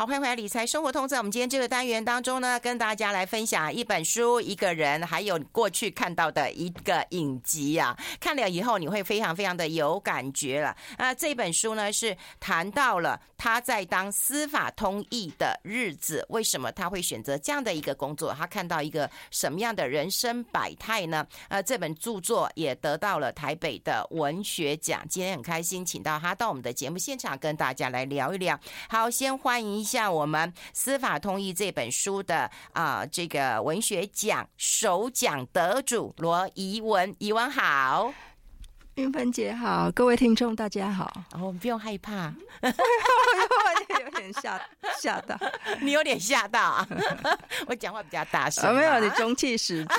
[0.00, 1.04] 好，欢迎回来《理财生活通》。
[1.08, 7.94] 在我们今天这个单元当中呢，跟大家来分享一本书、一个人，还有过去看到的一个影集啊。
[8.18, 10.74] 看了以后，你会非常非常的有感觉了。
[10.96, 18.32] 那，这本书呢是谈到了他在当司法通译的日子，为什么他会选择这样的一个工作？
[18.32, 21.26] 他看到一个什么样的人生百态呢？
[21.50, 25.06] 呃，这本著作也得到了台北的文学奖。
[25.10, 28.58] 今天很开心，请到他到我们的节目现场，跟大家来聊一聊。
[28.88, 38.14] 好，先欢迎像我们司法通义这本书的啊、呃，这个文学奖首奖得主罗怡文，怡文好，
[38.94, 41.10] 云芬姐好，各位听众大家好。
[41.32, 44.62] 哦，我们不用害怕， 有点吓
[45.00, 45.36] 吓到，
[45.80, 46.86] 你有点吓到啊！
[47.66, 49.94] 我讲话比较大声，没有，你中气十足。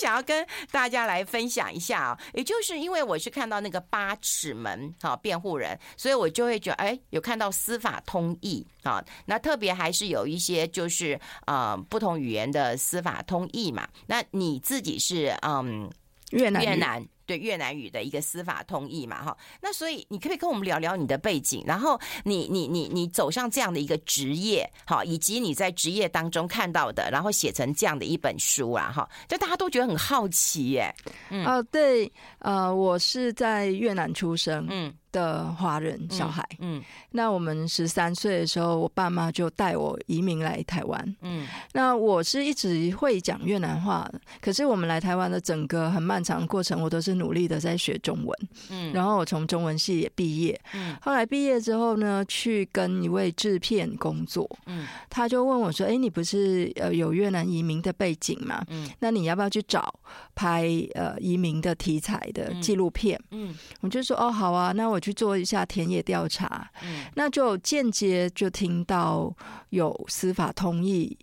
[0.00, 13.88] 想要跟大家来分享一下啊，也就是因为我是看到那个八尺门哈辩护人，所以我就会觉得哎，有看到司法通译啊，那特别还是有一些就是呃不同语言的司法通译嘛。
[14.06, 15.90] 那你自己是嗯
[16.30, 17.06] 越南越南。
[17.26, 30.94] 对越南语的一个司法通译嘛，哈，那所以你可不可以跟我们聊聊你的背景，然后你你你你走上这样的一个职业，哈，以及你在职业当中看到的，然后写成这样的一本书啊，哈，就大家都觉得很好奇耶。
[31.30, 34.94] 嗯，哦，对，呃，我是在越南出生，嗯。
[35.14, 48.38] 的华人小孩，嗯，嗯，那我们十三岁的时候，我爸妈就带我移民来台湾，嗯，那我是一直会讲越南话，可是我们来台湾的整个很漫长的过程，我都是努力的在学中文，
[48.70, 58.64] 嗯，然后我从中文系也毕业，嗯，后来毕业之后呢，去跟一位制片工作，嗯，他就问我说：“哎，你不是呃有越南移民的背景吗？
[58.68, 59.94] 嗯，那你要不要去找
[60.34, 63.16] 拍呃移民的题材的纪录片？
[63.30, 65.00] 嗯，我就说：哦，好啊，那我。
[65.04, 69.30] 去做一下田野调查，嗯，那就间接就听到
[69.68, 71.14] 有司法通译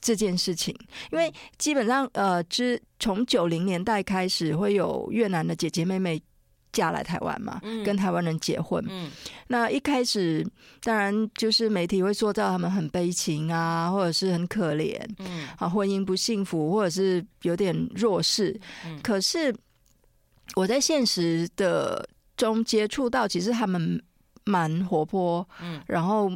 [0.00, 0.74] 这件事情，
[1.10, 6.22] 因为基本上呃，之从九零年代开始会有越南的姐姐妹妹
[6.72, 9.10] 嫁来台湾嘛，嗯，跟台湾人结婚，嗯，
[9.48, 10.46] 那一开始
[10.82, 19.54] 当然就是媒体会塑造他们很悲情啊，或者是很可怜，嗯，啊，婚姻不幸福，或者是有点弱势，嗯，可是
[20.54, 22.08] 我在现实的。
[22.36, 23.98] 中接触到，其实他们
[24.44, 26.30] 蛮活泼，嗯，然后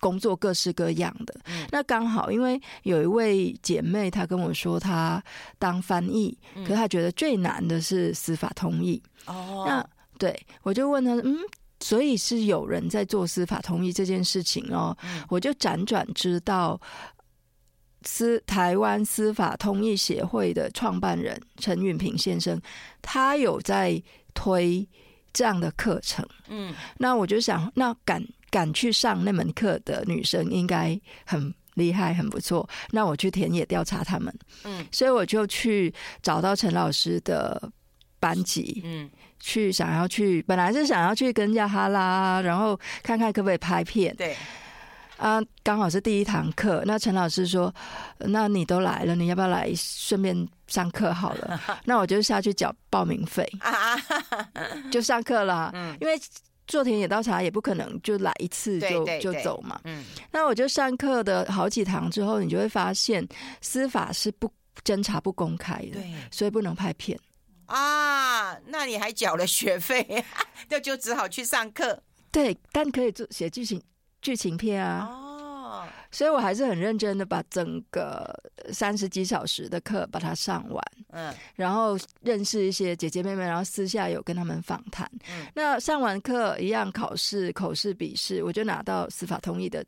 [0.00, 1.34] 工作各式各样的。
[1.46, 5.22] 嗯，那刚好，因为有一位姐妹，她跟我说，她
[5.58, 9.02] 当翻译，可是她觉得最难的是司法通译。
[9.26, 9.88] 哦，那
[10.18, 11.38] 对，我就问她，嗯，
[11.80, 14.96] 所以是有人在做司法通译这件事情哦。
[15.02, 16.80] 嗯，我就辗转知道，
[18.02, 22.60] 司台湾司法通译协会的创办人陈允平先生，
[23.02, 24.02] 他有在
[24.34, 24.88] 推。
[25.30, 28.20] 这样的课程，嗯，那我就想，那敢
[28.50, 32.68] 敢去上那门课的女生应该很厉害，很不错。
[32.90, 34.32] 那我去田野调查他们，
[34.64, 35.92] 嗯，所以我就去
[36.22, 37.70] 找到陈老师的
[38.18, 44.36] 班级，嗯，去想要去，本来是想要去跟人家哈拉，然后看看可不可以拍片，对。
[45.18, 46.80] 啊，刚好是第一堂课。
[46.86, 47.74] 那陈老师说
[48.18, 53.44] ：“那你都来了，你要不要来顺便上课好了？” 那我就下去缴报名费，
[54.92, 55.72] 就上课了。
[55.74, 56.16] 嗯，因为
[56.68, 59.80] 做田野调查也不可能就来一次就就走嘛。
[59.84, 63.26] 嗯，那我就上课的好几堂之后，你就会发现
[63.60, 64.48] 司法是不
[64.84, 67.18] 侦查不公开的，对，所以不能拍片
[67.66, 68.56] 啊。
[68.66, 70.24] 那你还缴了学费，
[70.70, 72.00] 那就只好去上课。
[72.30, 73.82] 对，但可以做写剧情。
[74.20, 75.27] 剧情片啊，哦，
[76.10, 78.34] 所以我还是很认真的把整个
[78.72, 89.84] 三十几小时的课把它上完，嗯，然后认识一些姐姐妹妹，然后私下有跟他们访谈，嗯，那上完课一样考试、口试、笔试，我就拿到司法通译的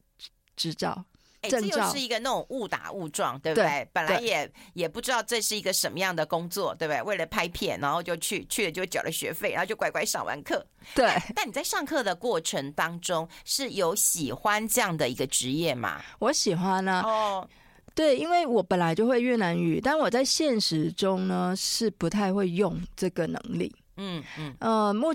[0.56, 1.04] 执照。
[1.42, 3.66] 哎，这又是一个那种误打误撞，对不对？
[3.66, 7.02] 对，本来也也不知道这是一个什么样的工作，对不对？
[7.02, 10.64] 为了拍片，然后就去去了，就缴了学费，然后就乖乖上完课。
[10.94, 11.10] 对。
[11.34, 16.02] 但你在上课的过程当中是有喜欢这样的一个职业吗？
[16.18, 17.08] 我喜欢呢、啊。
[17.08, 17.48] 哦，
[17.94, 23.74] 对，因为我本来就会越南语，但我在现实中呢是不太会用这个能力。
[23.96, 24.54] 嗯嗯。
[24.60, 25.14] 呃，目。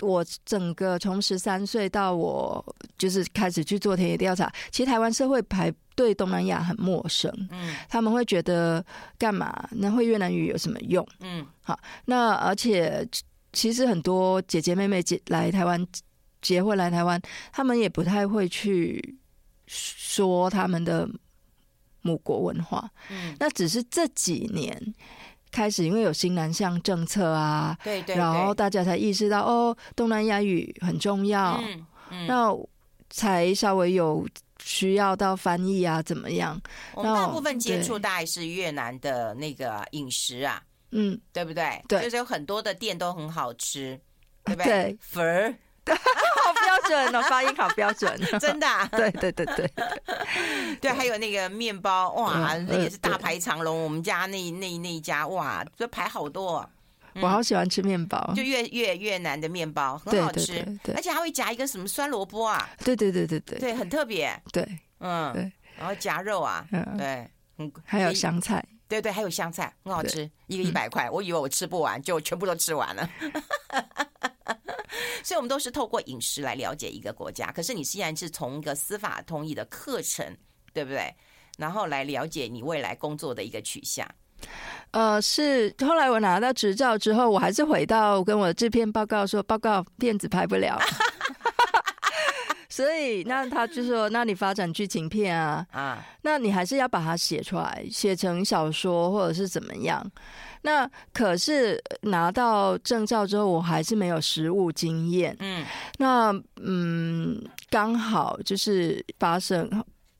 [0.00, 2.64] 我整个从十三岁到我
[2.98, 8.84] 就是开始去做田野调查，其实台湾社会排对东南亚很陌生，嗯，他们会觉得
[9.16, 9.68] 干嘛？
[9.72, 11.06] 那会越南语有什么用？
[11.20, 13.08] 嗯，好，那而且
[13.52, 15.86] 其实很多姐姐妹妹结来台湾
[16.42, 17.20] 结婚来台湾，
[17.52, 19.16] 他们也不太会去
[19.66, 21.08] 说他们的
[22.02, 24.94] 母国文化，嗯，那只是这几年。
[25.50, 31.60] 开始，因为有新南向政策啊，对对，对，然后大家才意识到哦，东南亚语很重要。
[31.64, 32.54] 嗯嗯、那
[33.10, 34.26] 才稍微有
[34.62, 36.60] 需要到翻译啊，怎么样？
[36.94, 41.82] 我们大部分接触大概是越南的那个饮食啊，嗯，对不对？
[41.88, 43.98] 对，就是有很多的店都很好吃，
[44.44, 44.66] 对不对？
[44.66, 45.54] 对，粉儿。
[46.88, 48.86] 准哦， 发音好标准，真的、啊。
[48.92, 49.70] 对对对对，
[50.80, 53.84] 对，还有那个面包，哇，那也是大排长龙。
[53.84, 56.68] 我们家那那那一家，哇，这排好多。
[57.22, 60.62] 我好喜欢吃面包，就越越越南的面包很好吃，
[60.94, 62.68] 而且还会夹一个什么酸萝卜啊。
[62.84, 64.38] 对对对对对，对，很特别。
[64.52, 64.62] 对，
[65.00, 66.66] 嗯，对，然后夹肉啊，
[66.98, 73.08] 对，嗯，还有香菜，对对，还有香菜，很好吃，一个一百块，我以为我吃不完，就全部都吃完了。
[75.24, 77.50] 所以，我们都是透过饮食来了解一个国家。
[77.52, 80.36] 可是，你既然是从一个司法通译的课程，
[80.72, 81.14] 对不对？
[81.58, 84.06] 然后来了解你未来工作的一个取向。
[84.90, 90.78] 呃，是后来我拿到执照之后，我还是回到跟我制片报告说，报告片子拍不了。
[92.76, 95.66] 所以，那他就说，那你发展剧情片啊？
[95.70, 100.04] 啊，那你还是要把它写出来，写成小说或者是怎么样？
[100.60, 105.34] 那可是拿到证照之后，我还是没有实务经验。
[105.38, 105.64] 嗯，
[105.96, 109.70] 那嗯，刚好就是发生，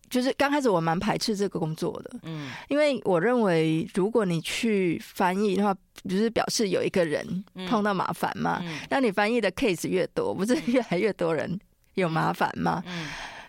[0.09, 2.13] 就是刚开始我蛮排斥这个工作的。
[2.23, 5.77] 嗯，因为我认为，如果你去翻译的话，
[6.09, 8.63] 就是表示有一个人碰到麻烦嘛。
[8.63, 11.61] 嗯，那你翻译的 case 越多，不是越来越多人
[11.97, 12.83] 有麻烦吗？
[12.87, 13.09] 嗯。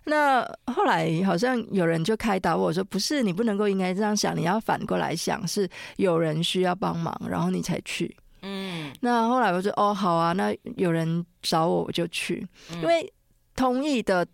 [0.09, 0.41] 那
[0.73, 12.47] 后来好像有人就开导我说：“不是，你不能够应该这样想，你要反过来想，是有人需要帮忙，然后你才去。”嗯，那后来我说：“哦，好啊，那有人找我，我就去。
[12.75, 13.11] 因为
[13.53, 14.25] 通译的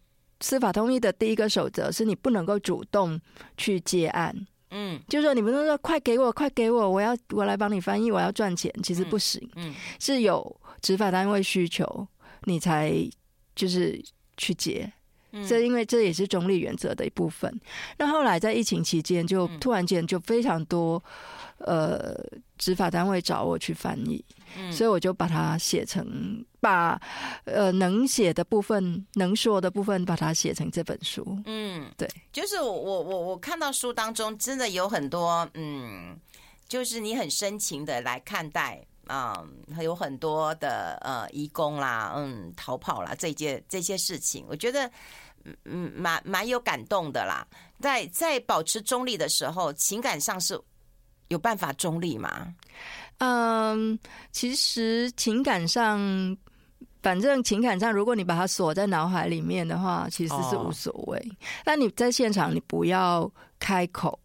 [0.41, 3.19] 司法通译的第一个守则是你不能够主动
[3.57, 4.35] 去接案。
[4.69, 9.41] 嗯，就是说你不能说快给我，快给我，我要我来帮你翻译，我要赚钱，其实不行。
[9.55, 12.07] 嗯，是有执法单位需求，
[12.43, 12.93] 你才
[13.55, 14.03] 就是
[14.37, 14.91] 去接。”
[15.49, 17.59] 这因为这也是中立原则的一部分。
[17.97, 21.03] 那后来在疫情期间，就突然间就非常多
[21.57, 22.15] 呃
[22.55, 24.23] 执法单位找我去翻译，
[24.71, 27.01] 所以我就把它写成，把
[27.45, 31.25] 呃能写的部分、能说的部分，把它写成这本书。
[31.45, 36.15] 嗯，对，就是我我我我看到书当中真的有很多嗯，
[36.67, 39.43] 就是你很深情的来看待啊，
[39.75, 44.89] 还有很多的呃移工啦，嗯，逃跑啦这些这些事情，我觉得。
[45.65, 47.45] 嗯，蛮蛮有感动的啦。
[47.81, 50.57] 在在保持中立的时候，情感上是
[51.27, 52.47] 有办法中立吗？
[53.17, 53.99] 嗯，
[54.31, 55.99] 其实情感上，
[57.01, 61.21] 反正情感上，如果你把它锁在脑海里面的话，其实是无所谓。
[61.65, 63.29] 那、哦、你在现场，你不要
[63.59, 64.17] 开口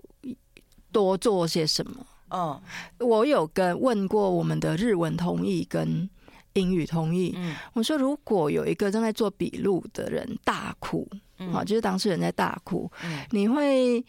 [0.92, 2.06] 多做些什么。
[2.30, 2.60] 哦，
[2.98, 6.08] 我有跟问过我们的日文通译跟。
[6.54, 11.08] 英语通译，嗯，我说如果有一个正在做笔录的人大哭，
[11.52, 12.90] 好，就是当事人在大哭，
[13.30, 14.04] 你会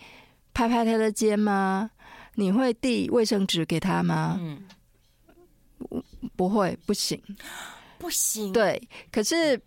[0.51, 1.91] 拍拍他的肩吗？
[2.35, 4.39] 你会递卫生纸给他吗？
[4.41, 4.63] 嗯，
[6.35, 7.21] 不会，不行，
[7.99, 8.51] 不行。
[8.51, 8.81] 对，
[9.11, 9.59] 可是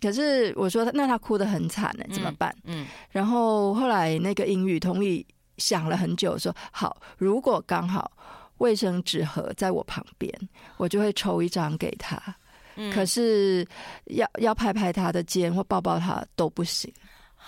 [0.00, 2.54] 可是我说那他哭得很惨呢，怎么办？
[2.64, 5.26] 嗯，然后后来那个英语通译
[5.62, 8.10] 想了很久，说好，如果刚好。
[8.58, 10.32] 卫生纸盒在我旁边，
[10.76, 12.16] 我就会抽一张给他。
[12.76, 13.66] 嗯、可是
[14.04, 16.92] 要要拍拍他的肩或抱抱他都不行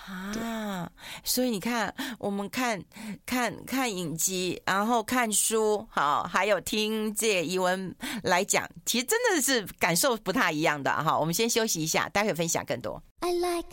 [0.05, 0.91] 啊！
[1.23, 2.83] 所以你看，我们看
[3.25, 11.17] 看看影集，然后看书，好，还有听这疑文来讲，其实真的是感受不太一样的哈。
[11.17, 13.01] 我们先休息一下，待会分享更多。
[13.21, 13.69] I like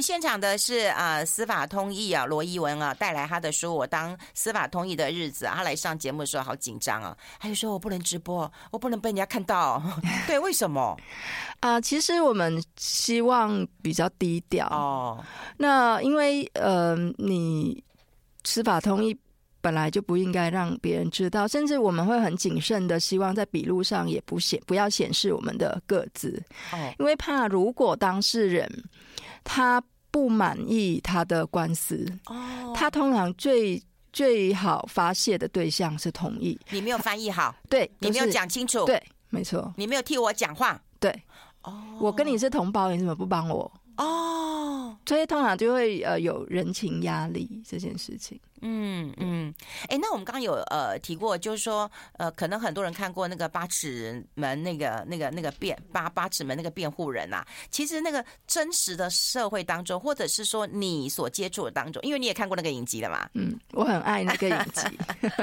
[0.00, 5.56] 们现场的是啊、呃，司法通译啊，罗一文啊，带来他的书《我当司法通译的日子》啊。
[5.56, 9.82] 他来上节目的时候好紧张啊，他就说我不能直播，我不能被人家看到。
[10.26, 10.96] 对，为什么？
[11.60, 15.22] 啊、呃，其实我们希望比较低调哦。
[15.58, 17.84] 那因为呃，你
[18.44, 19.14] 司法通译
[19.60, 26.42] 本来就不应该让别人知道，甚至我们会很谨慎的，希望在笔录上也不显不要显示我们的个子
[26.72, 28.66] 哦，因为怕如果当事人。
[29.42, 32.06] 他不满意他的官司。
[32.26, 36.58] 哦，他通常最最好发泄的对象是同意。
[36.70, 41.10] 你没有翻译好，对，你没有讲清楚，对，没错，你没有替我讲话，对，
[41.62, 43.70] 哦，我跟你是同胞，你怎么不帮我？
[43.96, 48.40] 哦，所以通常就会呃有人情压力这件事情。
[48.62, 64.86] 嗯嗯，哎、欸，那我们刚刚有呃提过，就是说呃，可能很多人看过那个八尺门那个那个那个辩八八尺门那个辩护人啊，其实那个真实的社会当中，或者是说你所接触的当中，因为你也看过那个影集了嘛，嗯，我很爱那个影集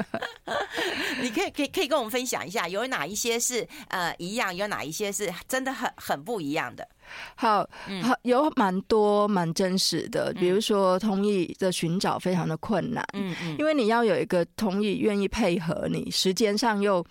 [1.20, 6.86] 你可以可以可以跟我们分享一下，有哪一些是呃一样，有哪一些是真的很很不一样的。
[7.34, 7.66] 好
[8.02, 17.04] 好，有蛮多蛮真实的，比如说通译的寻找非常的困难，嗯嗯，因为你要有一个同意愿意配合你，时间上又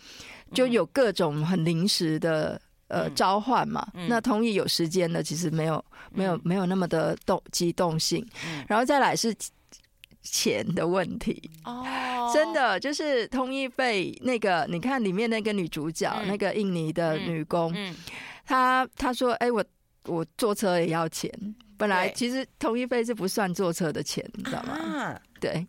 [0.53, 8.25] 就有各种很临时的呃召唤嘛，那同意有时间的其实没有没有没有那么的动机动性，
[8.67, 9.35] 然后再来是
[10.21, 11.49] 钱的问题。
[11.63, 17.75] 哦，真的就是通译费那个，你看里面那个女主角那个印尼的女工，
[18.45, 19.63] 她她说哎我。
[20.09, 21.29] 我坐车也要钱，
[21.77, 25.19] 本来其实通译费是不算坐车的钱，你知道吗？
[25.39, 25.65] 对，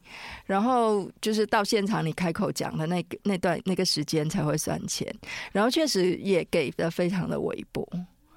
[0.47, 5.07] 然后就是到现场你开口讲的那个那段那个时间才会算钱，
[5.53, 7.87] 然后确实也给的非常的微薄，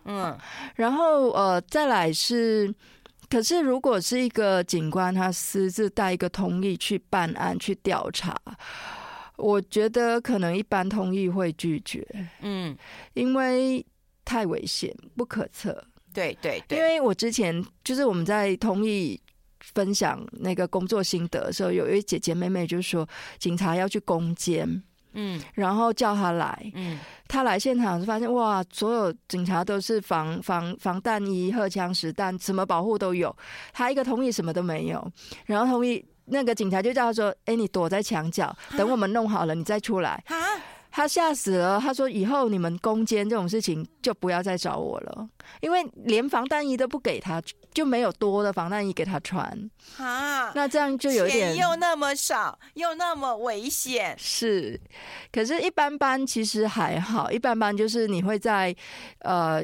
[0.03, 0.37] 嗯，
[0.75, 2.73] 然后呃再来是，
[3.29, 8.35] 可是如果是一个警官他私自带一个通译去办案去调查，
[9.37, 12.05] 我觉得可能一般通译会拒绝，
[12.41, 12.77] 嗯，
[13.13, 13.85] 因为
[14.25, 15.81] 太危险不可测。
[16.13, 19.19] 对对对，因为我之前就是我们在同意
[19.59, 24.81] 分享那个工作心得的时候，有一位姐姐妹妹就说，警察要去攻坚，
[25.13, 33.35] 嗯，然后叫他来，嗯，他来现场就发现哇，所有警察都是防防防弹衣、荷枪实弹，什么保护都有，
[33.71, 35.11] 他一个同意什么都没有，
[35.45, 40.23] 然后同意那个警察就叫他说，哎，你躲在墙角，等我们弄好了，你再出来。
[40.91, 45.29] 他吓死了，他说：“以后你们攻坚这种事情就不要再找我了，
[45.61, 47.41] 因为连防弹衣都不给他，
[47.73, 50.51] 就没有多的防弹衣给他穿啊。
[50.53, 54.13] 那这样就有点又那么少，又那么危险。
[54.19, 54.79] 是，
[55.31, 58.75] 可是，一般般其实还好，一般般就是你会在
[59.19, 59.63] 呃。”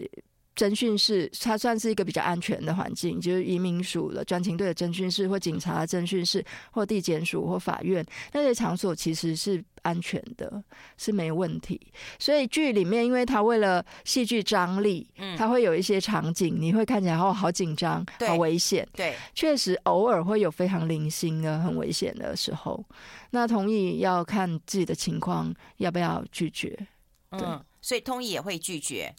[0.57, 10.61] 侦讯室，它算是一个比较安全的环境，就是移民署的专勤队的侦讯室，或警察的侦讯室，或地检署，或法院那些场所，其实是安全的，
[10.97, 11.79] 是没问题。
[12.17, 18.87] 所以剧里面，因为他为了戏剧张力，嗯，他会有一些场景，你会看起来哦，好紧张，好危险。
[18.93, 22.83] 对，确实偶尔会有非常零星的很危险的时候，
[23.29, 26.69] 那同意要看自己的情况，要不要拒绝。
[27.29, 27.41] 对。
[27.41, 29.15] 嗯所以通译也会拒绝，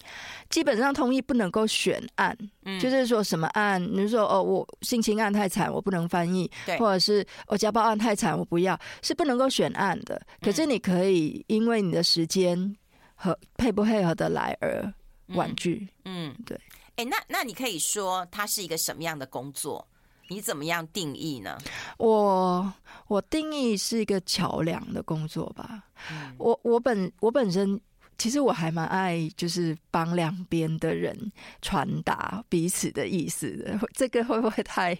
[0.50, 10.20] 基本上通译不能够选案，嗯，就是说什么案，你说哦，我性侵案太惨，我不能翻译，对，或者是我家暴案太惨，我不要，是不能够选案的。
[10.42, 12.76] 可是你可以因为你的时间
[13.14, 14.92] 和配不配合的来而
[15.28, 16.54] 婉拒，嗯，对。
[16.96, 19.88] 哎、欸，那那你可以说它是一个什么样的工作？
[20.28, 21.56] 你怎么样定义呢？
[21.96, 22.70] 我
[23.06, 25.84] 我定义是一个桥梁的工作吧。
[26.10, 27.80] 嗯、我我本我本身。
[28.18, 31.16] 其实我还蛮爱，就是帮两边的人
[31.62, 33.78] 传达彼此的意思的。
[33.94, 34.98] 这个会不会太……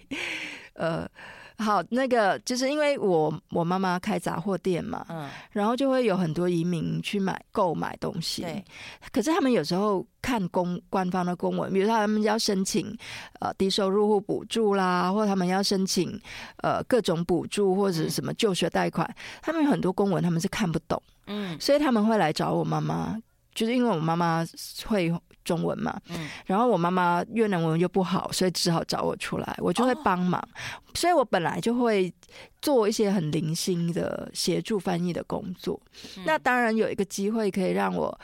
[0.75, 1.11] 呃，
[1.59, 8.43] 好，那个就是因为我我妈妈开杂货店嘛，嗯，然后就会有很多移民去买购买东西。
[8.43, 8.65] 对，
[9.11, 12.97] 可是他们有时候看公官方的公文，比如说他们要申请
[13.41, 16.17] 呃低收入户补助啦，或者他们要申请
[16.59, 19.13] 呃各种补助或者什么就学贷款，
[19.43, 21.03] 他们有很多公文他们是看不懂。
[21.27, 23.21] 嗯，所以他们会来找我妈妈，
[23.53, 24.47] 就是因为我妈妈
[24.87, 25.13] 会
[25.49, 25.99] 中文嘛。
[26.11, 30.39] 嗯，然后我妈妈越南文又不好，所以只好找我出来，我就会帮忙。
[30.41, 32.13] 哦、所以我本来就会
[32.61, 35.81] 做一些很零星的协助翻译的工作。
[36.19, 38.17] 嗯、那当然有一个机会可以让我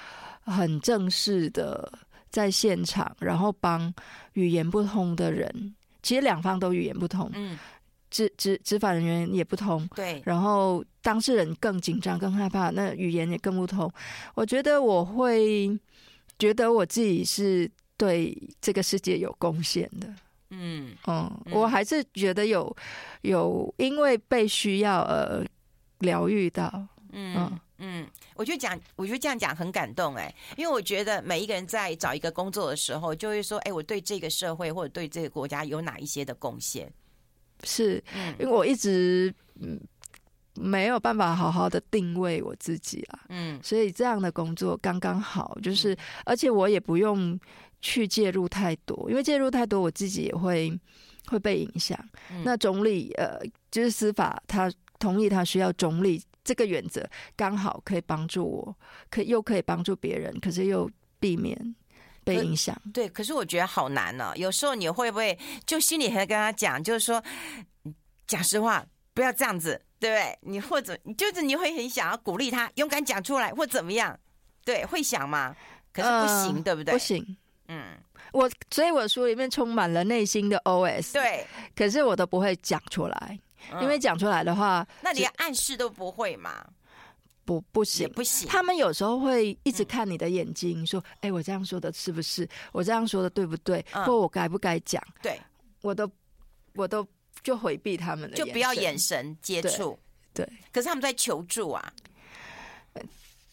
[0.43, 1.91] 很正式的
[2.29, 3.93] 在现场，然后帮
[4.35, 7.31] 语言不通的人，其实两方都语言不通。
[7.33, 7.59] 嗯。
[8.11, 13.91] 执执执法人员也不通，对，然后当事人更紧张、更害怕，那语言也更不通。
[14.37, 15.77] 我觉得我会
[16.39, 20.15] 觉得我自己是对这个世界有贡献的，
[20.51, 20.97] 嗯。
[21.07, 22.75] 嗯，我还是觉得有
[23.23, 25.45] 有因为被需要而
[25.99, 26.71] 疗愈到，
[27.13, 36.93] 嗯嗯，嗯，我觉得讲，我觉得这样讲很感动哎，因为我觉得每一个人在找一个工作的时候，就会说，哎，我对这个社会或者对这个国家有哪一些的贡献。
[37.63, 38.03] 是，
[38.39, 39.81] 因为我一直嗯
[40.55, 47.39] 没有办法好好的定位我自己啊，嗯，所以这样的工作刚刚好，就是而且我也不用
[47.81, 50.73] 去介入太多，因为介入太多我自己也会
[51.27, 51.99] 会被影响。
[52.45, 53.39] 那总理呃，
[53.71, 58.77] 就是司法，他同意他需要总理这个原则，刚好可以帮助我，
[59.11, 61.75] 可又可以帮助别人，可是又避免。
[62.27, 64.33] 被影响，对，可是我觉得好难呢、哦。
[64.35, 67.23] 有时候你会不会就心里还跟他讲，就是说，
[68.27, 68.83] 讲实话，
[69.13, 70.39] 不要这样子，对不对？
[70.43, 74.19] 你或者就是你会很想要鼓励他勇敢讲出来，或怎么样？
[74.63, 75.57] 对，会想吗？
[75.95, 76.93] 可是不行，呃、对不对？
[76.93, 77.37] 不行。
[77.69, 77.97] 嗯，
[78.33, 81.15] 我所以我书里面充满了内心的 OS。
[81.15, 83.39] 对，可是我都不会讲出来，
[83.73, 86.63] 嗯、因为讲出来的话，那连暗示都不会嘛？
[87.47, 88.47] 不，不行，不行。
[88.49, 92.47] 他们有时候会一直看你的眼睛，嗯、说：“哎，我这样说的是不是？
[92.73, 93.85] 我这样说的对不对？
[93.93, 95.41] 嗯、或我该不该讲？”对，
[95.81, 96.11] 我都，
[96.75, 97.07] 我都
[97.45, 99.97] 就回避他们的，就不要眼神接触。
[100.33, 101.93] 对，可是他们在求助啊。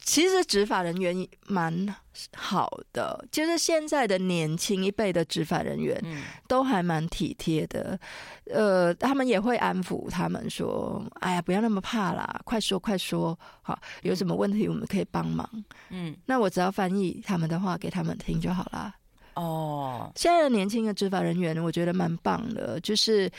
[0.03, 1.95] 其实执法人员蛮
[2.35, 6.03] 好的，就是现在的年轻一辈的执法人员，
[6.47, 7.97] 都还蛮体贴的。
[8.45, 15.47] 呃，他们也会安抚他们说：“哎呀，不要那么怕啦，快说快说，好，有什么问题我们可以帮忙。”
[15.91, 18.95] 嗯，那我只要翻译他们的话给他们听就好啦。
[19.35, 23.31] 哦，现在的年轻的执法人员，我觉得蛮棒的，就是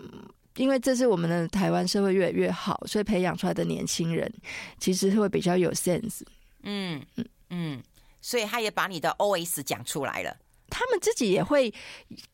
[0.00, 0.28] 嗯。
[0.56, 4.30] 因为这是我们的台湾社会越来越好，所以培养出来的年轻人
[4.78, 6.22] 其实会比较有 sense。
[6.64, 7.82] 嗯嗯嗯，
[8.20, 10.36] 所以他也把你的 OS 讲出来了。
[10.68, 11.72] 他们自己也会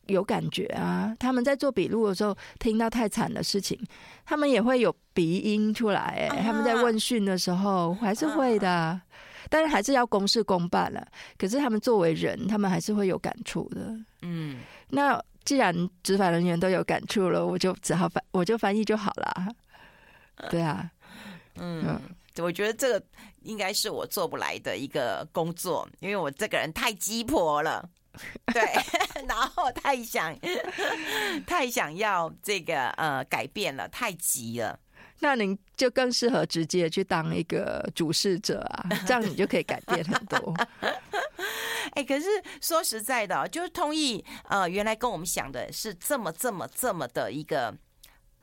[0.07, 1.15] 有感觉啊。
[1.19, 3.79] 他们在做笔录的时候，听到太惨的事情，
[4.25, 6.27] 他们也会有鼻音出来。
[6.29, 8.99] 哎，他们在问讯的时候还是会的，
[9.47, 11.07] 但是还是要公事公办了。
[11.37, 13.95] 可是他们作为人，他们还是会有感触的。
[14.23, 14.57] 嗯，
[14.89, 15.23] 那。
[15.47, 15.73] 既然
[16.03, 19.47] 执法人员都有感触了，我就只好翻，我就翻译就好了。
[20.49, 20.91] 对啊，
[21.55, 22.01] 嗯，嗯，
[22.43, 23.05] 我觉得这个
[23.43, 27.89] 应该是我做不来的一个工作，因为我这个人太鸡婆了，
[28.53, 28.61] 对，
[29.25, 30.37] 然后太想
[31.45, 34.77] 太想要这个呃改变了，太急了。
[35.19, 40.53] 那您就更适合直接去当一个主事者啊，这样你就可以改变很多。
[41.97, 42.27] 哎、可是
[42.61, 47.75] 说实在的，就是通译呃，原来跟我们想的是这么这么这么的一个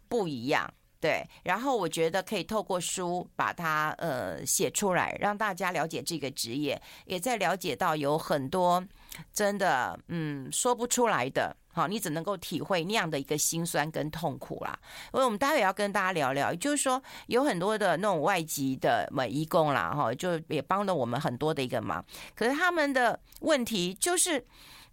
[0.08, 0.68] 不一样，
[0.99, 1.25] 对。
[1.44, 8.84] 然后我觉得可以透过书把它呃写出来，让大家了解这个职业，也在了解到有很多
[9.32, 11.56] 真的嗯说不出来的。
[11.75, 14.78] 好，你只能够体会那样的一个辛酸跟痛苦啦。
[15.11, 22.04] 所以我们待会要跟大家聊聊，就是说有很多的那种外籍的美移工啦，哈，就也帮了我们很多的一个忙。
[22.35, 24.43] 可是他们的问题就是，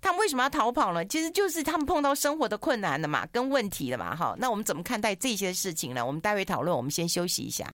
[0.01, 1.05] 他们为什么要逃跑呢？
[1.05, 4.35] 其实就是他们碰到生活的困难了嘛，跟问题了嘛，哈。
[4.37, 6.05] 那我们怎么看待这些事情呢？
[6.05, 6.75] 我们待会讨论。
[6.75, 7.71] 我们先休息一下。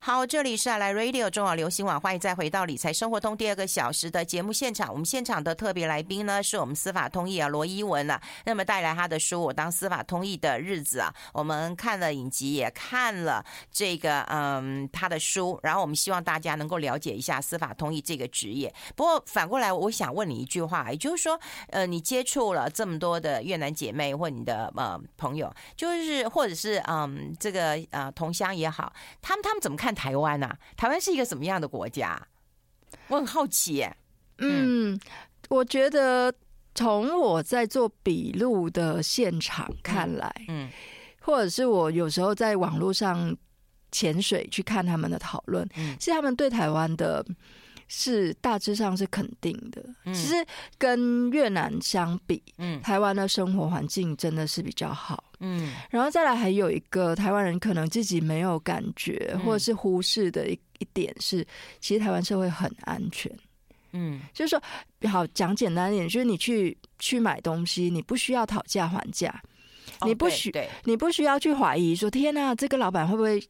[0.00, 4.90] 好，这里是来 Radio 中网流行网，欢迎再回到理财生活通第二个小时的节目现场。
[4.92, 18.72] 我们现场的特别来宾呢，是我们司法通译啊罗一文啊，那么带来他的书《我当司法通译的日子》啊，我们看了影集，也看了这个嗯他的书，然后我们希望大家能够了解一下司法通译这个职业。
[18.94, 21.38] 不过反过来，我想问你一句话，也就是说，
[21.70, 29.87] 呃，你接触了这么多的越南姐妹或你的呃朋友，就是或者是嗯这个呃同乡也好，他们他们怎么看？
[29.94, 32.20] 台湾啊，台湾是一个什么样的国家？
[33.08, 33.96] 我很好奇耶。
[34.38, 35.00] 嗯，嗯，
[35.48, 36.32] 我觉得
[36.74, 40.70] 从我在做笔录的现场看来，嗯，嗯，
[41.20, 43.36] 或者是我有时候在网络上
[43.90, 47.24] 潜水去看他们的讨论，嗯，是他们对台湾的。
[47.90, 49.82] 是大致上是肯定的。
[50.12, 50.34] 其实
[50.76, 55.72] 跟越南相比，嗯，台湾的生活环境真的是比较好，嗯。
[55.90, 61.46] 然后再来还有一个台湾人可能自己没有感觉，或者是忽视的一一点是，
[61.80, 63.30] 其实台湾社会很安全，
[63.92, 64.20] 嗯。
[64.32, 69.42] 就是说，好讲简单一点，就是你去去买东西，你不需要讨价还价，
[70.02, 70.52] 你不需
[70.84, 73.42] 你不需要去怀疑说，天哪，这个老板会不会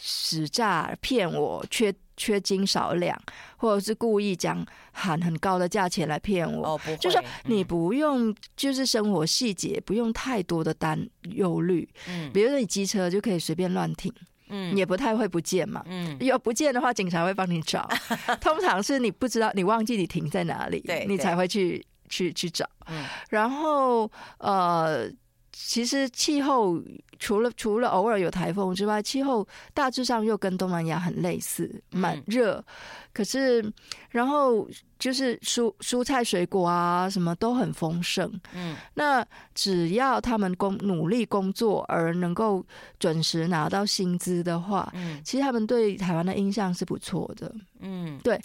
[0.00, 1.64] 使诈骗我？
[1.70, 1.94] 缺。
[2.16, 3.18] 缺斤少两，
[3.56, 11.88] 或者是故意讲喊很高的价钱来骗我，哦、不会，就是说你不用，就是生活细节不用太多的担忧虑。
[12.08, 14.12] 嗯，比如说你机车就可以随便乱停，
[14.48, 15.82] 嗯，也不太会不见嘛。
[15.86, 17.88] 嗯，有不见的话，警察会帮你找。
[18.40, 22.68] 通常是你不知道，你忘记你停在哪里，对，你才会去去去找。
[22.86, 25.10] 嗯，然后呃。
[25.52, 26.82] 其实气候
[27.18, 32.54] 除了除了偶尔有台风之外，气候大致上又跟东南亚很类似，蛮热。
[32.54, 32.64] 嗯、
[33.12, 33.72] 可是，
[34.10, 34.66] 然后
[34.98, 38.32] 就是蔬蔬菜水果啊，什么都很丰盛。
[38.54, 42.64] 嗯，那只要他们工努力工作而能够
[42.98, 47.54] 准时拿到薪资的话，嗯，其实他们对台湾的印象是不错的。
[47.80, 48.40] 嗯，对。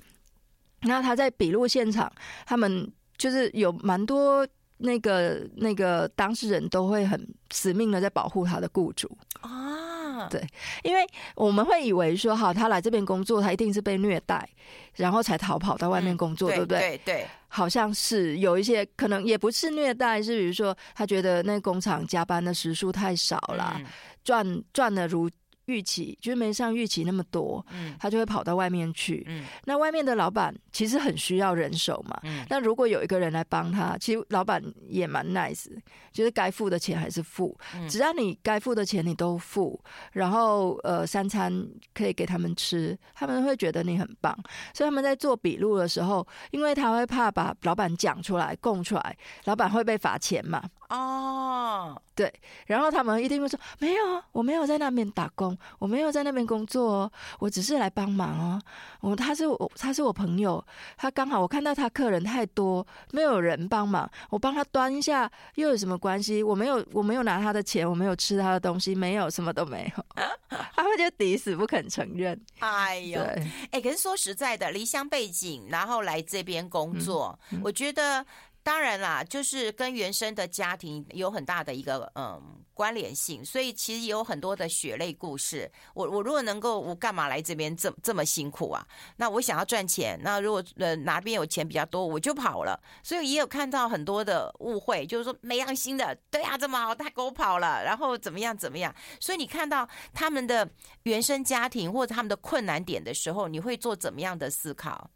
[0.82, 2.12] 那他在笔录现场，
[2.46, 4.46] 他们就是有蛮多。
[4.78, 9.10] 那个那个当事人都会很死命的在保护他的雇主
[9.42, 10.46] 啊，啊，对，
[10.84, 14.48] 因为我们会以为说，好，他来这边工作，他一定是被虐待，
[14.96, 16.80] 然后才逃跑到外面工作，嗯、对不对？
[16.80, 23.80] 对对，好像是有一些可能也不是虐待，是比如说他觉得那工厂加班的时数太少了，
[24.24, 25.30] 赚、嗯、赚的如。
[25.68, 35.68] 预期就是没像预期那么多，嗯，他就会跑到外面去，嗯，那外面的老板其实很需要人手嘛，嗯，那如果有一个人来帮他，其实老板也蛮 nice，
[36.14, 39.80] 就是该付的钱还是付，嗯，只要你该付的钱你都付，
[40.14, 44.34] 然后呃三餐可以给他们吃，他们会觉得你很棒，
[44.74, 50.64] 所以他们在做笔录的时候，因为他会怕把老板讲出来供出来，老板会被罚钱嘛。
[50.90, 52.34] 哦，对，
[52.66, 58.62] 然后他们一定会说：“没有，我没有在那边打工，我没有在那边工作哦，我只是来帮忙哦。
[59.02, 66.42] 我他是我他是我朋友，他刚好我看到他客人太多，没有人帮忙，我帮他端一下又有什么关系？
[66.42, 70.06] 我没有我没有拿他的钱，我没有吃他的东西，没有什么都没有。
[70.74, 72.40] 他们就抵死不肯承认。
[72.60, 78.26] 哎呦，对，哎，可是说实在的，离乡背景，然后来这边工作，嗯嗯、我觉得。
[78.68, 85.72] 当然啦，就是跟原生的家庭有很大的一个嗯关联性，所以其实也有很多的血泪故事。
[85.94, 88.86] 我我如果能够，我干嘛来这边这这么辛苦啊？
[89.16, 92.78] 那我想要赚钱，那如果呃哪边有钱比较多，我就跑了。
[93.02, 98.94] 所以也有看到很多的误会，就是说没良心的，对啊，这么好，他给我跑了，然后怎么样怎么样。
[99.22, 100.70] 所以你看到他们的
[101.04, 105.10] 原生家庭或者他们的困难点的时候，你会做怎么样的思考？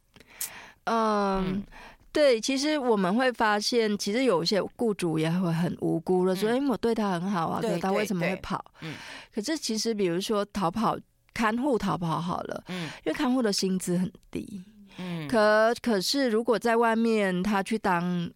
[0.86, 1.44] 嗯。
[1.46, 1.64] 嗯
[2.13, 8.63] 对，其实我们会发现，其实有一些雇主也会很无辜的，所以我对他很好啊，对他为什么会跑？
[8.82, 8.95] 嗯，
[9.34, 10.97] 可是其实比如说逃跑
[11.34, 14.62] 看护逃跑好了，嗯，因为看护的薪资很低，
[14.97, 18.30] 嗯，可可是如果在外面他去当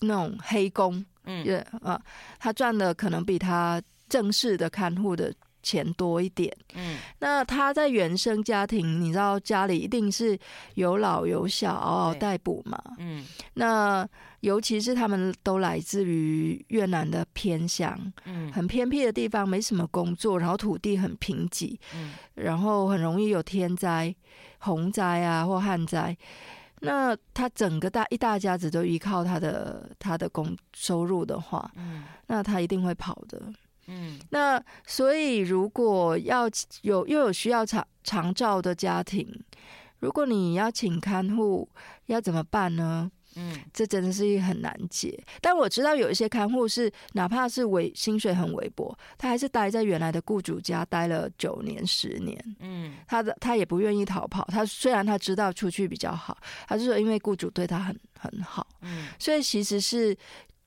[0.00, 2.00] 那种黑工，嗯，也啊，
[2.40, 5.32] 他赚的可能比他正式的看护的。
[5.62, 10.38] 钱多一点，嗯，那他在原生家庭，你知道家里一定是
[10.74, 14.06] 有老有小，嗷嗷待哺嘛，嗯，那
[14.40, 24.14] 尤其是他们都来自于越南的偏乡，嗯，很偏僻的地方，没什么工作，然后土地很贫瘠，嗯，然后很容易有天灾、
[24.58, 26.16] 洪灾啊或旱灾，
[26.80, 33.40] 那他整个大一大家子都依靠他的他的工收入的话，嗯，那他一定会跑的。
[33.86, 36.48] 嗯，那所以如果要
[36.82, 39.28] 有又有需要长长照的家庭，
[39.98, 41.68] 如果你要请看护，
[42.06, 43.10] 要怎么办呢？
[43.34, 45.18] 嗯，这真的是很难解。
[45.40, 52.56] 但我知道有一些看护是，哪怕是微薪水很微薄，他还是待在原来的雇主家待了九年、十年。
[52.60, 54.44] 嗯，他的他也不愿意逃跑。
[54.50, 56.36] 他虽然他知道出去比较好，
[56.68, 58.66] 他就说因为雇主对他很很好。
[58.82, 60.16] 嗯，所以其实是。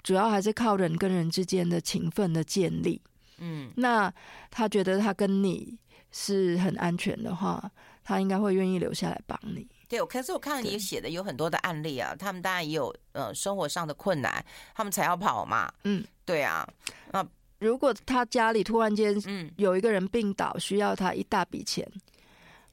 [0.05, 3.01] 主要还是靠人跟人之间的情分的建立，
[3.39, 4.13] 嗯，那
[4.51, 5.75] 他觉得他跟你
[6.11, 7.71] 是很安全的话，
[8.03, 9.67] 他应该会愿意留下来帮你。
[9.89, 15.73] 对，可是我看到你写的有很多的案例啊，他们当然也有呃生活上的困难，他们才要跑嘛。
[15.85, 16.67] 嗯，对啊，
[17.11, 21.83] 那如果他家里突然间嗯有一个人病倒，需要他一大笔钱，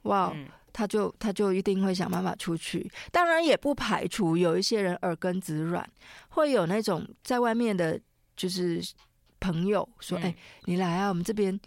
[0.03, 0.31] 哇。
[0.35, 5.87] 嗯他就他就一定会想办法出去，当然也不排除有一些人耳根子软，
[6.29, 8.01] 会有那种在外面的，
[8.37, 8.83] 就是
[9.39, 11.59] 朋友说：“哎、嗯欸，你来啊，我们这边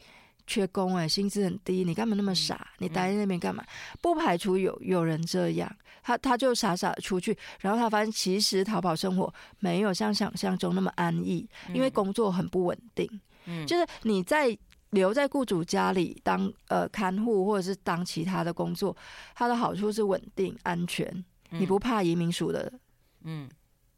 [0.47, 2.67] 缺工，哎，薪资很低，你干嘛那么傻？
[2.79, 3.63] 嗯、你待在那边干嘛？”
[4.01, 13.07] 不排除有有人这样，他他就傻傻的出去，然后他发现其实淘宝生活没有像想象中那么安逸，因为工作很不稳定，
[13.45, 14.57] 嗯，就是你在。
[14.95, 18.95] 留在雇主家里当呃看护或者是当其他的工作，
[19.35, 21.05] 它的好处是稳定安全，
[21.51, 22.73] 嗯、你不怕移民署的
[23.23, 23.47] 嗯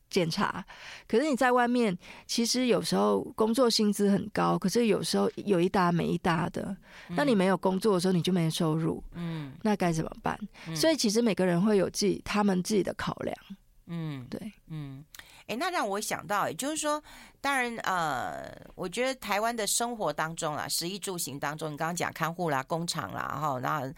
[0.10, 0.66] 检查。
[1.08, 6.76] 可是你在外面，其实有时候工作薪资很高，可是有时候有一搭没一搭的。
[7.10, 10.38] 嗯、那你没有工作的时候，你就没收入，嗯，那该怎么办？
[10.68, 13.38] 嗯、所以其实每个人会有自己他们自己的考量，
[13.86, 15.06] 嗯，对，嗯。
[15.48, 17.02] 哎，那让我想到，也就是说，
[17.40, 23.90] 当然，呃，我觉得台湾的生活当中啊，食衣住行当中，你刚刚讲看护啦、工厂啦，哈，那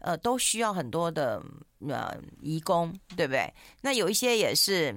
[0.00, 1.40] 呃，都需要很多的
[1.88, 3.48] 呃移工，对不对？
[3.80, 4.92] 那有一些也是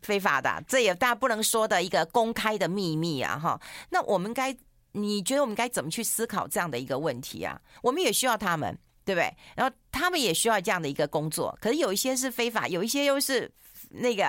[0.00, 3.60] 非法的，这也大家不能说的一个公开的秘密啊，哈。
[3.90, 4.56] 那我们该，
[4.92, 7.60] 你觉得我们该怎么去思考这样的一个问题啊？
[7.82, 9.28] 我们也需要他们，对不对？
[9.56, 13.50] 然后他们也需要这样的一个工作，可是有一些是非法，有一些又是
[13.90, 14.24] 那个。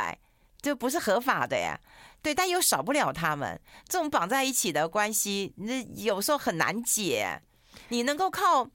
[0.63, 1.80] 就不是合法的呀，
[2.23, 7.39] 对，但又少不了他们这种绑在一起的关系，那有时候很难解。
[7.89, 8.67] 你能够靠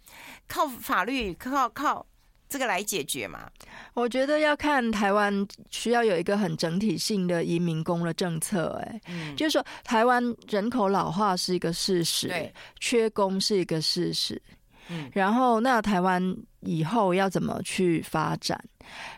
[0.46, 2.04] 靠法律，靠靠
[2.48, 3.48] 这个来解决吗？
[3.94, 14.40] 我觉得要看台湾需要有一个很整体性的移民工的政策，哎，嗯，就是说台湾人口老化是一个事实，对，缺工是一个事实，
[14.88, 18.62] 嗯，然后那台湾以后要怎么去发展？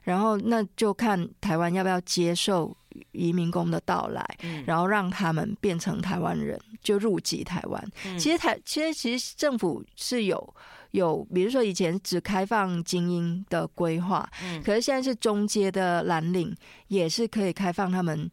[0.03, 2.77] 然后那就看台湾要不要接受
[3.13, 7.93] 移民工的到来，嗯，然后让他们变成台湾人，就入籍台湾。
[8.07, 10.55] 嗯，其实台其实其实政府是有。
[10.93, 16.53] 有，比如说以前只开放精英的规划，嗯，可是现在是中阶的蓝领
[16.89, 18.29] 也是可以开放他们，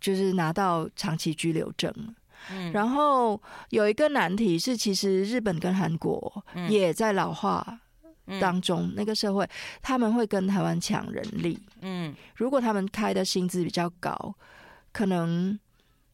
[0.00, 1.88] 就是拿到长期居留证。
[2.50, 7.78] 嗯，然后有一个难题是，其实日本跟韩国也在老化
[8.38, 9.48] 当中，嗯，那个社会
[9.80, 11.58] 他们会跟台湾抢人力。
[11.80, 14.34] 嗯，如果他们开的薪资比较高，
[14.92, 15.58] 可能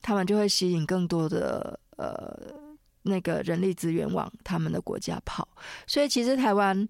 [0.01, 2.65] 他们就会吸引更多的呃。
[3.09, 5.47] 那个人力资源往他们的国家跑，
[5.87, 6.85] 所以其实台湾，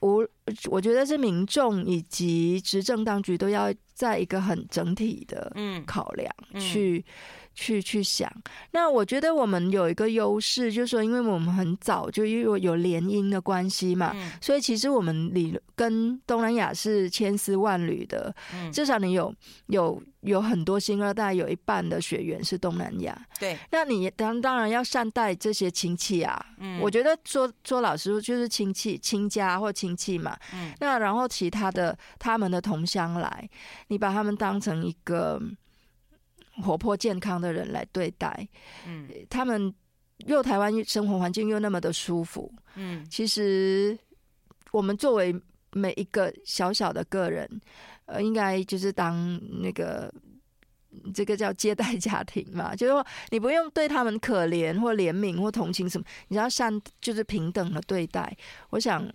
[0.00, 0.26] 我
[0.70, 7.04] 我觉得是民众以及执政当局都要在一个很整体的考量去。
[7.54, 8.32] 去去想，
[8.70, 18.34] 那我觉得我们有一个优势，就是说，因为我们很早就因为有联姻的关系嘛，嗯，所以其实我们理跟东南亚是千丝万缕的。
[18.54, 19.34] 嗯，至少你有
[19.66, 23.26] 有有很多新二代，有一半的血缘是东南亚。
[23.38, 26.44] 对，那你当当然要善待这些亲戚啊。
[26.58, 30.36] 嗯，我觉得说说老实说，就是亲戚亲家或亲戚嘛。
[30.54, 33.48] 嗯，那然后其他的他们的同乡来，
[33.88, 35.40] 你把他们当成一个。
[36.62, 38.48] 活泼健康的人来对待，
[38.86, 39.74] 嗯，他们
[40.26, 43.98] 又台湾生活环境又那么的舒服，嗯，其实
[44.70, 45.34] 我们作为
[45.72, 47.48] 每一个小小的个人，
[48.06, 50.12] 呃，应该就是当那个
[51.12, 58.36] 这个叫接待家庭嘛， 就是说你不用对他们可怜或怜悯或同情什么，你要善就是平等的对待，
[58.70, 59.06] 我想。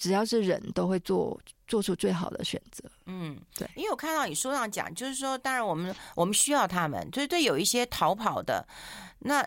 [0.00, 1.36] 只要是人都会做
[1.68, 2.82] 做出最好的选择。
[3.06, 8.66] 嗯，对，因为我看到你书上讲，就是说，当然我们我们需要他们，就是对有一些逃跑的，
[9.20, 9.46] 那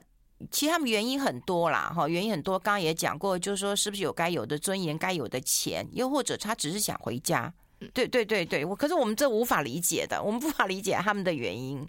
[0.52, 2.58] 其实他们原因很多啦，哈，原因很多。
[2.58, 7.52] 刚刚也讲过，就是说是不是有该有的尊严、该有的钱，又或者他只是想回家？
[7.94, 11.86] 对对对对，我可是我们这无法理解的，我们无法理解他们的原因，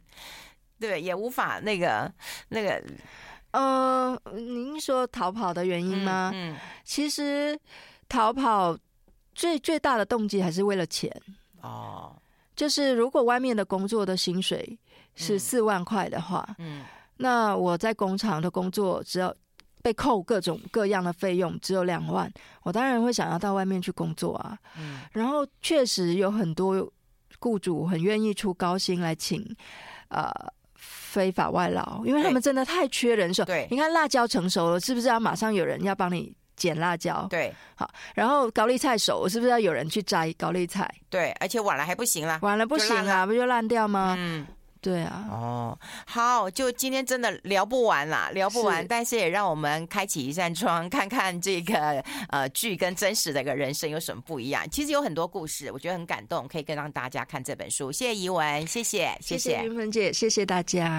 [0.81, 2.13] 对，也无法那个
[2.49, 2.83] 那个。
[3.53, 6.31] 呃，您说逃跑的原因吗？
[6.35, 7.59] 嗯，嗯其实。
[8.09, 8.77] 逃跑
[9.35, 11.11] 最最大的动机还是为了钱
[11.61, 12.15] 哦，
[12.55, 14.79] 就是如果外面的工作的薪水
[15.15, 16.85] 是四万块的话，嗯，
[17.17, 19.35] 那我在工厂的工作只要
[19.83, 24.59] 被扣各种各样的费用只有两万，我当然会想要到外面去工作啊。
[24.79, 26.91] 嗯，然后确实有很多
[27.39, 29.45] 雇主很愿意出高薪来请
[30.09, 30.31] 呃
[30.75, 33.45] 非法外劳，因为他们真的太缺人手。
[33.45, 36.35] 对，你看辣椒成熟了，是不是要马上有人要帮你？
[36.63, 40.89] 捡辣椒，对，好，然后高丽菜熟，是不是要有人去摘高丽菜？
[41.11, 44.15] 对，而且晚了还不行了，晚了不行啊，不就烂掉吗？
[44.17, 44.47] 嗯，
[44.81, 45.27] 对啊。
[45.29, 54.65] 哦，好，就今天真的聊不完啦，聊不完，是，但是也让我们开启一扇窗，看看这个呃剧跟真实的一个人生有什么不一样。
[54.71, 57.91] 其实有很多故事，我觉得很感动，可以跟让大家看这本书。
[57.91, 60.91] 谢谢怡文，谢谢，谢谢，云芬姐，谢谢大家。